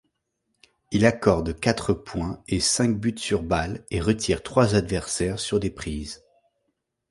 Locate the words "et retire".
3.91-4.41